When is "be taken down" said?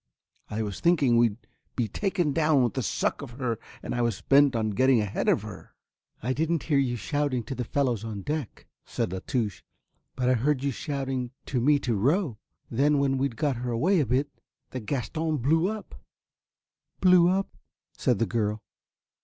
1.75-2.63